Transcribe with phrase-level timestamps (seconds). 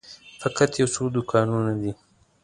[0.41, 1.91] فقط یو څو دوکانونه دي.